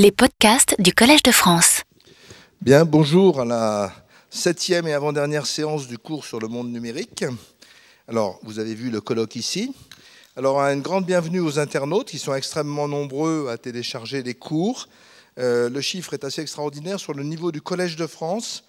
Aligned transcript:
les 0.00 0.12
podcasts 0.12 0.74
du 0.78 0.94
Collège 0.94 1.22
de 1.22 1.30
France. 1.30 1.82
Bien, 2.62 2.86
bonjour 2.86 3.42
à 3.42 3.44
la 3.44 3.92
septième 4.30 4.88
et 4.88 4.94
avant-dernière 4.94 5.44
séance 5.44 5.88
du 5.88 5.98
cours 5.98 6.24
sur 6.24 6.40
le 6.40 6.48
monde 6.48 6.72
numérique. 6.72 7.26
Alors, 8.08 8.40
vous 8.42 8.58
avez 8.58 8.74
vu 8.74 8.88
le 8.88 9.02
colloque 9.02 9.36
ici. 9.36 9.74
Alors, 10.36 10.58
une 10.60 10.80
grande 10.80 11.04
bienvenue 11.04 11.40
aux 11.40 11.58
internautes 11.58 12.08
qui 12.08 12.18
sont 12.18 12.34
extrêmement 12.34 12.88
nombreux 12.88 13.48
à 13.50 13.58
télécharger 13.58 14.22
les 14.22 14.32
cours. 14.32 14.88
Euh, 15.38 15.68
le 15.68 15.82
chiffre 15.82 16.14
est 16.14 16.24
assez 16.24 16.40
extraordinaire 16.40 16.98
sur 16.98 17.12
le 17.12 17.22
niveau 17.22 17.52
du 17.52 17.60
Collège 17.60 17.96
de 17.96 18.06
France. 18.06 18.64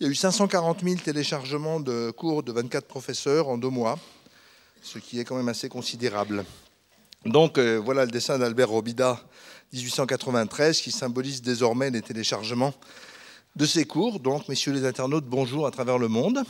Il 0.00 0.06
y 0.06 0.08
a 0.08 0.10
eu 0.10 0.14
540 0.14 0.82
000 0.82 0.96
téléchargements 1.04 1.80
de 1.80 2.10
cours 2.12 2.42
de 2.42 2.50
24 2.50 2.86
professeurs 2.86 3.48
en 3.48 3.58
deux 3.58 3.68
mois, 3.68 3.98
ce 4.80 4.98
qui 4.98 5.20
est 5.20 5.24
quand 5.24 5.36
même 5.36 5.50
assez 5.50 5.68
considérable. 5.68 6.46
Donc 7.26 7.58
euh, 7.58 7.76
voilà 7.76 8.04
le 8.04 8.10
dessin 8.10 8.38
d'Albert 8.38 8.70
Robida, 8.70 9.20
1893, 9.72 10.80
qui 10.80 10.92
symbolise 10.92 11.40
désormais 11.40 11.90
les 11.90 12.02
téléchargements 12.02 12.74
de 13.56 13.64
ces 13.64 13.86
cours. 13.86 14.20
Donc, 14.20 14.48
messieurs 14.48 14.72
les 14.72 14.84
internautes, 14.84 15.24
bonjour 15.24 15.66
à 15.66 15.70
travers 15.70 15.98
le 15.98 16.08
monde. 16.08 16.42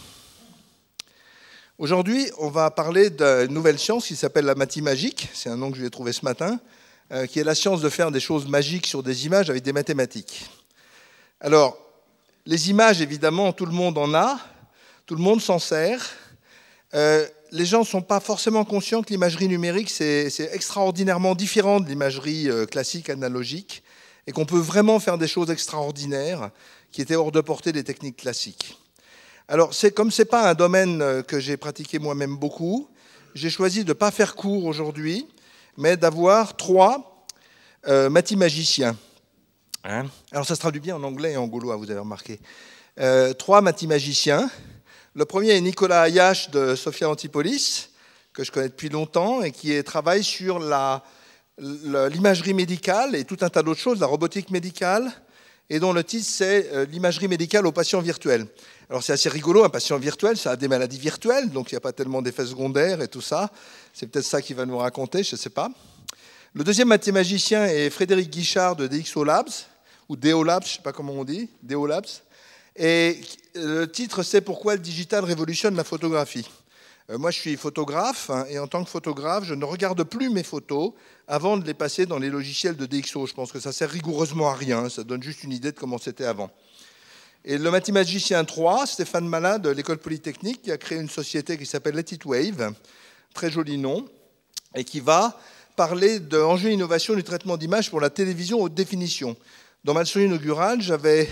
Aujourd'hui, 1.79 2.31
on 2.39 2.49
va 2.49 2.71
parler 2.71 3.11
d'une 3.11 3.55
nouvelle 3.55 3.79
science 3.79 4.07
qui 4.07 4.17
s'appelle 4.17 4.45
la 4.45 4.55
magique. 4.55 5.29
C'est 5.33 5.49
un 5.49 5.57
nom 5.57 5.71
que 5.71 5.79
je 5.79 5.83
vais 5.83 5.91
trouver 5.91 6.13
ce 6.13 6.25
matin, 6.25 6.61
euh, 7.13 7.27
qui 7.27 7.39
est 7.39 7.45
la 7.45 7.55
science 7.55 7.81
de 7.81 7.89
faire 7.89 8.11
des 8.11 8.21
choses 8.21 8.47
magiques 8.49 8.87
sur 8.87 9.03
des 9.03 9.27
images 9.27 9.51
avec 9.51 9.63
des 9.63 9.73
mathématiques. 9.73 10.47
Alors, 11.41 11.79
les 12.45 12.71
images, 12.71 13.01
évidemment, 13.01 13.53
tout 13.53 13.67
le 13.67 13.73
monde 13.73 13.99
en 13.99 14.15
a, 14.15 14.39
tout 15.07 15.15
le 15.15 15.23
monde 15.23 15.41
s'en 15.41 15.61
sert. 15.61 16.11
Euh, 16.95 17.27
les 17.53 17.67
gens 17.67 17.81
ne 17.81 17.87
sont 17.87 18.01
pas 18.01 18.19
forcément 18.19 18.65
conscients 18.65 19.03
que 19.03 19.11
l'imagerie 19.11 19.47
numérique, 19.47 19.91
c'est 19.91 20.51
extraordinairement 20.53 21.35
différent 21.35 21.81
de 21.81 21.89
l'imagerie 21.89 22.49
euh, 22.49 22.65
classique, 22.65 23.11
analogique, 23.11 23.83
et 24.27 24.33
qu'on 24.33 24.47
peut 24.47 24.59
vraiment 24.59 24.99
faire 24.99 25.19
des 25.19 25.29
choses 25.29 25.51
extraordinaires 25.51 26.51
qui 26.91 27.03
étaient 27.03 27.15
hors 27.15 27.31
de 27.31 27.41
portée 27.41 27.73
des 27.73 27.85
techniques 27.85 28.17
classiques. 28.17 28.79
Alors, 29.49 29.73
comme 29.95 30.11
ce 30.11 30.23
n'est 30.23 30.27
pas 30.27 30.49
un 30.49 30.55
domaine 30.55 31.03
euh, 31.03 31.23
que 31.23 31.39
j'ai 31.39 31.59
pratiqué 31.59 31.99
moi-même 31.99 32.37
beaucoup, 32.37 32.89
j'ai 33.35 33.51
choisi 33.51 33.85
de 33.85 33.89
ne 33.89 33.93
pas 33.93 34.11
faire 34.11 34.35
court 34.35 34.65
aujourd'hui, 34.65 35.27
mais 35.77 35.99
d'avoir 35.99 36.57
trois 36.57 37.27
euh, 37.87 38.09
mathimagiciens. 38.09 38.97
Hein? 39.85 40.07
Alors, 40.31 40.47
ça 40.47 40.55
se 40.55 40.61
traduit 40.61 40.81
bien 40.81 40.97
en 40.97 41.03
anglais 41.03 41.33
et 41.33 41.37
en 41.37 41.49
gaulois, 41.49 41.77
vous 41.77 41.91
avez 41.91 42.01
remarqué. 42.01 42.41
Euh, 42.99 43.35
trois 43.35 43.61
mathimagiciens 43.61 44.51
le 45.15 45.27
premier 45.27 45.51
est 45.51 45.61
Nicolas 45.61 46.03
Ayache 46.03 46.51
de 46.51 46.75
Sophia 46.75 47.07
Antipolis, 47.07 47.91
que 48.33 48.45
je 48.45 48.51
connais 48.51 48.71
depuis 48.71 48.89
longtemps 48.89 49.43
et 49.43 49.53
qui 49.53 49.83
travaille 49.85 50.25
sur 50.25 50.59
l'imagerie 51.59 52.55
médicale 52.55 53.15
et 53.15 53.25
tout 53.25 53.37
un 53.43 53.51
tas 53.51 53.63
d'autres 53.63 53.81
choses, 53.81 54.01
la 54.01 54.07
robotique 54.07 54.51
médicale, 54.51 55.13
et 55.69 55.79
dont 55.81 55.93
le 55.93 56.03
titre 56.03 56.27
c'est 56.27 56.71
euh, 56.73 56.87
L'imagerie 56.87 57.29
médicale 57.29 57.67
aux 57.67 57.73
patients 57.73 58.01
virtuels. 58.01 58.47
Alors 58.89 59.03
c'est 59.03 59.13
assez 59.13 59.29
rigolo, 59.29 59.65
un 59.65 59.69
patient 59.69 59.99
virtuel, 59.99 60.39
ça 60.39 60.53
a 60.53 60.57
des 60.57 60.69
maladies 60.69 60.99
virtuelles, 60.99 61.51
donc 61.51 61.71
il 61.71 61.75
n'y 61.75 61.79
a 61.79 61.81
pas 61.81 61.93
tellement 61.93 62.23
d'effets 62.23 62.47
secondaires 62.47 63.03
et 63.03 63.09
tout 63.09 63.21
ça. 63.21 63.51
C'est 63.93 64.07
peut-être 64.07 64.25
ça 64.25 64.41
qu'il 64.41 64.57
va 64.57 64.65
nous 64.65 64.79
raconter, 64.79 65.23
je 65.23 65.35
ne 65.35 65.39
sais 65.39 65.51
pas. 65.51 65.71
Le 66.55 66.65
deuxième 66.65 66.89
mathématicien 66.89 67.67
est 67.67 67.91
Frédéric 67.91 68.31
Guichard 68.31 68.77
de 68.77 68.87
DxO 68.87 69.25
Labs, 69.25 69.51
ou 70.09 70.17
DO 70.17 70.43
Labs, 70.43 70.65
je 70.65 70.69
ne 70.71 70.77
sais 70.77 70.83
pas 70.83 70.93
comment 70.93 71.13
on 71.13 71.25
dit, 71.25 71.51
DO 71.63 71.87
Labs. 71.87 72.09
Et 72.77 73.21
le 73.55 73.87
titre, 73.87 74.23
c'est 74.23 74.41
Pourquoi 74.41 74.75
le 74.75 74.81
digital 74.81 75.25
révolutionne 75.25 75.77
la 75.77 75.85
photographie. 75.85 76.49
Euh, 77.11 77.19
moi, 77.19 77.31
je 77.31 77.39
suis 77.39 77.57
photographe, 77.57 78.31
hein, 78.31 78.47
et 78.49 78.59
en 78.59 78.67
tant 78.67 78.83
que 78.85 78.91
photographe, 78.91 79.45
je 79.45 79.55
ne 79.55 79.65
regarde 79.65 80.03
plus 80.05 80.31
mes 80.31 80.43
photos 80.43 80.93
avant 81.29 81.57
de 81.57 81.67
les 81.67 81.75
passer 81.75 82.07
dans 82.07 82.19
les 82.19 82.31
logiciels 82.31 82.77
de 82.77 82.87
DxO. 82.87 83.27
Je 83.27 83.35
pense 83.35 83.53
que 83.53 83.61
ça 83.61 83.73
sert 83.73 83.91
rigoureusement 83.91 84.51
à 84.51 84.55
rien, 84.55 84.89
ça 84.89 85.05
donne 85.05 85.23
juste 85.23 85.43
une 85.43 85.53
idée 85.53 85.73
de 85.73 85.79
comment 85.79 85.99
c'était 85.99 86.25
avant. 86.25 86.51
Et 87.45 87.59
le 87.59 87.71
mathématicien 87.71 88.45
3, 88.45 88.87
Stéphane 88.87 89.27
Malin 89.27 89.59
de 89.59 89.69
l'École 89.69 89.99
Polytechnique, 89.99 90.63
qui 90.63 90.71
a 90.71 90.79
créé 90.79 90.99
une 90.99 91.11
société 91.11 91.59
qui 91.59 91.67
s'appelle 91.67 91.97
Let 91.97 92.15
It 92.15 92.25
Wave, 92.25 92.73
très 93.35 93.51
joli 93.51 93.79
nom, 93.79 94.09
et 94.77 94.85
qui 94.85 95.01
va 95.01 95.39
parler 95.75 96.21
d'enjeux 96.21 96.71
innovation 96.71 97.15
du 97.15 97.25
traitement 97.25 97.57
d'image 97.57 97.91
pour 97.91 98.01
la 98.01 98.11
télévision 98.11 98.61
haute 98.61 98.75
définition. 98.75 99.37
Dans 99.85 99.95
ma 99.95 100.01
leçon 100.01 100.21
inaugurale, 100.21 100.81
j'avais 100.81 101.29